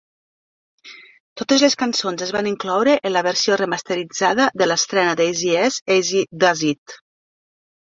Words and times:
Totes 1.41 1.65
les 1.65 1.77
cançons 1.81 2.23
es 2.27 2.31
van 2.37 2.49
incloure 2.53 2.95
en 3.11 3.13
la 3.17 3.23
versió 3.29 3.59
remasteritzada 3.63 4.49
de 4.63 4.71
l'estrena 4.73 5.15
d"Eazy-E's, 5.23 5.81
Eazy-Duz-It. 6.01 6.99